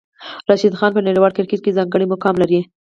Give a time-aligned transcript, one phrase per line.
[0.49, 2.59] راشد خان په نړیوال کرکټ کې ځانګړی مقام لري.